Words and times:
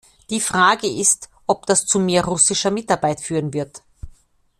Die 0.31 0.41
Frage 0.41 0.87
ist, 0.87 1.29
ob 1.45 1.67
das 1.67 1.85
zu 1.85 1.99
mehr 1.99 2.25
russischer 2.25 2.71
Mitarbeit 2.71 3.21
führen 3.21 3.53
wird. 3.53 3.83